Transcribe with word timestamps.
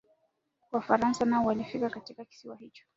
Wafaransa 0.71 1.25
nao 1.25 1.45
walifika 1.45 1.89
katika 1.89 2.25
kisiwa 2.25 2.55
hicho 2.55 2.83